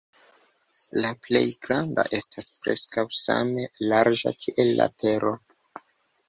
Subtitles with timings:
[1.03, 5.33] La plej granda estas preskaŭ same larĝa kiel la Tero.